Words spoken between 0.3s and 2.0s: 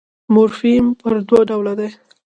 مورفیم پر دوه ډوله دئ.